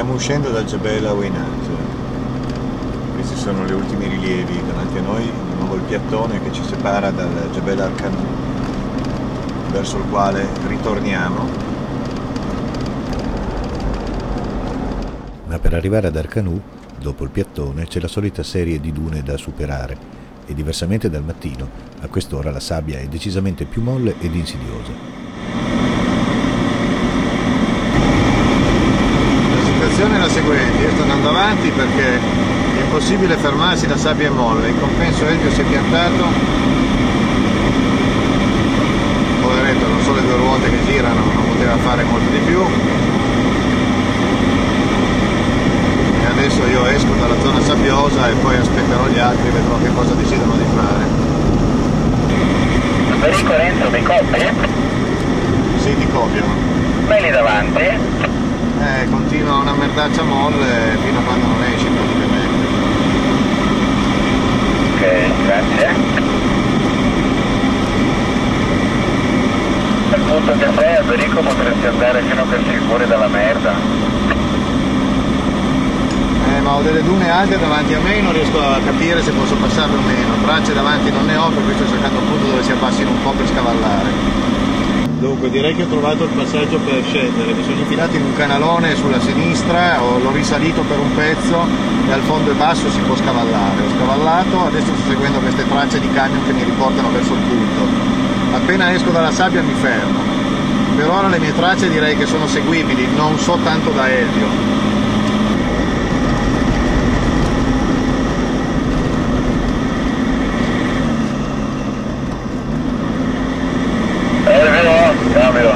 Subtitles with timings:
[0.00, 1.68] Stiamo uscendo dal Jebel Awinat.
[3.12, 7.10] Questi sono gli ultimi rilievi davanti a noi, di nuovo il piattone che ci separa
[7.10, 8.16] dal Jebel Arkan
[9.70, 11.48] verso il quale ritorniamo.
[15.48, 16.58] Ma per arrivare ad Arkanù,
[16.98, 19.98] dopo il piattone, c'è la solita serie di dune da superare
[20.46, 21.68] e diversamente dal mattino,
[22.00, 25.29] a quest'ora la sabbia è decisamente più molle ed insidiosa.
[30.00, 34.30] Situazione è la seguente, io sto andando avanti perché è impossibile fermarsi, la sabbia è
[34.30, 36.24] molle, in compenso Elvio si è piantato,
[39.42, 42.60] poveretto non so le due ruote che girano, non poteva fare molto di più,
[46.22, 49.92] e adesso io esco dalla zona sabbiosa e poi aspetterò gli altri e vedrò che
[49.94, 51.04] cosa decidono di fare.
[53.20, 54.48] Federico Renzo mi copri?
[55.76, 56.54] Sì, ti copiano.
[57.06, 58.19] Belli davanti?
[58.80, 62.66] Eh, continua una merdaccia molle fino a quando non esci praticamente.
[64.94, 65.88] Ok, grazie.
[70.12, 73.74] Al punto che sei Alberico potresti andare fino a che sei fuori dalla merda.
[76.48, 79.30] Eh, ma ho delle dune alte davanti a me e non riesco a capire se
[79.30, 80.34] posso passarle o meno.
[80.42, 83.22] Braccia davanti non ne ho, per cui sto cercando un punto dove si abbassino un
[83.22, 84.59] po' per scavallare.
[85.20, 88.96] Dunque direi che ho trovato il passaggio per scendere, mi sono infilato in un canalone
[88.96, 91.66] sulla sinistra, l'ho risalito per un pezzo
[92.08, 93.82] e al fondo e basso si può scavallare.
[93.82, 98.56] Ho scavallato, adesso sto seguendo queste tracce di camion che mi riportano verso il punto.
[98.56, 100.20] Appena esco dalla sabbia mi fermo.
[100.96, 104.70] Per ora le mie tracce direi che sono seguibili, non so tanto da Elvio.
[115.32, 115.74] Camilo.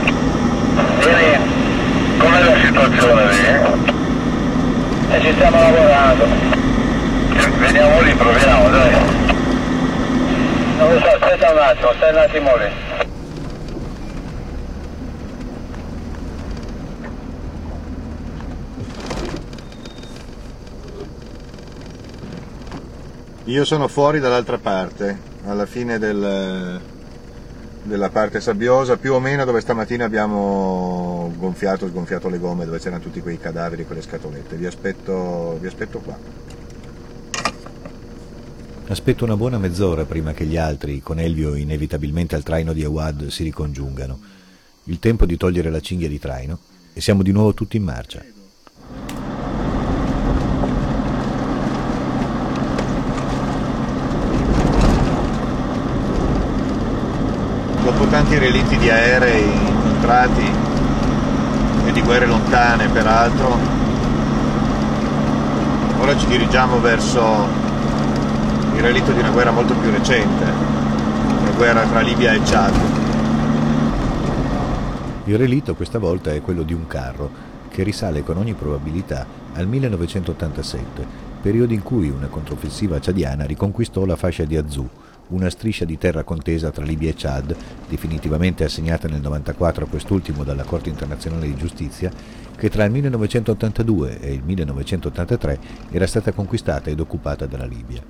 [0.99, 1.39] Vieni,
[2.19, 3.47] com'è la situazione lì?
[5.11, 6.27] E ci stiamo lavorando.
[7.59, 8.93] Veniamo lì, proviamo, dai.
[10.77, 12.93] Non lo so, aspetta un attimo, stai un attimo lì.
[23.47, 26.81] Io sono fuori dall'altra parte, alla fine del,
[27.85, 33.03] della parte sabbiosa, più o meno dove stamattina abbiamo gonfiato, sgonfiato le gomme, dove c'erano
[33.03, 34.57] tutti quei cadaveri, quelle scatolette.
[34.57, 36.19] Vi aspetto, vi aspetto qua.
[38.87, 43.29] Aspetto una buona mezz'ora prima che gli altri, con Elvio inevitabilmente al traino di Awad,
[43.29, 44.19] si ricongiungano.
[44.85, 46.59] Il tempo di togliere la cinghia di traino
[46.93, 48.23] e siamo di nuovo tutti in marcia.
[58.45, 60.53] Tanti relitti di aerei incontrati
[61.87, 63.59] e di guerre lontane peraltro,
[65.99, 67.23] ora ci dirigiamo verso
[68.75, 72.75] il relitto di una guerra molto più recente, la guerra tra Libia e Chad.
[75.25, 79.67] Il relitto questa volta è quello di un carro che risale con ogni probabilità al
[79.67, 81.07] 1987,
[81.41, 84.87] periodo in cui una controffensiva ciadiana riconquistò la fascia di Azù,
[85.29, 87.57] una striscia di terra contesa tra Libia e Chad,
[87.89, 92.11] definitivamente assegnata nel 1994 a quest'ultimo dalla Corte internazionale di giustizia,
[92.57, 95.59] che tra il 1982 e il 1983
[95.91, 98.03] era stata conquistata ed occupata dalla Libia.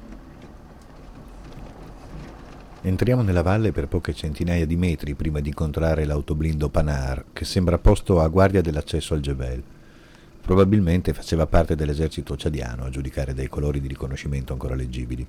[2.86, 7.78] Entriamo nella valle per poche centinaia di metri prima di incontrare l'autoblindo Panar, che sembra
[7.78, 9.62] posto a guardia dell'accesso al Jebel.
[10.42, 15.26] Probabilmente faceva parte dell'esercito ciadiano, a giudicare dai colori di riconoscimento ancora leggibili.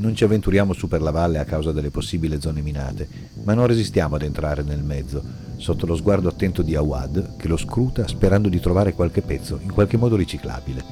[0.00, 3.08] Non ci avventuriamo su per la valle a causa delle possibili zone minate,
[3.42, 5.20] ma non resistiamo ad entrare nel mezzo,
[5.56, 9.72] sotto lo sguardo attento di Awad, che lo scruta sperando di trovare qualche pezzo, in
[9.72, 10.84] qualche modo riciclabile.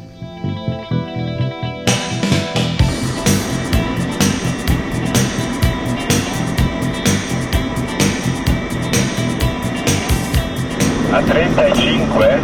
[11.12, 12.40] A 35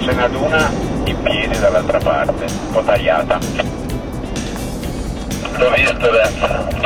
[0.00, 0.68] c'è una duna
[1.04, 3.71] in piedi dall'altra parte, un po' tagliata.
[5.62, 6.81] L'ho visto adesso.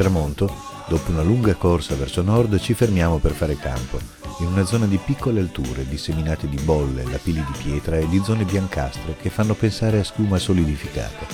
[0.00, 0.50] Tramonto,
[0.88, 3.98] dopo una lunga corsa verso nord, ci fermiamo per fare campo,
[4.38, 8.44] in una zona di piccole alture disseminate di bolle, lapili di pietra e di zone
[8.44, 11.26] biancastre che fanno pensare a schiuma solidificata.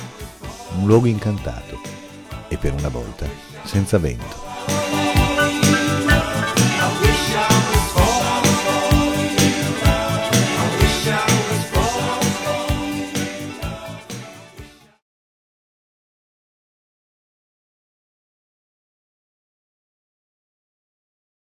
[0.79, 1.79] Un luogo incantato
[2.49, 3.29] e per una volta
[3.63, 5.06] senza vento.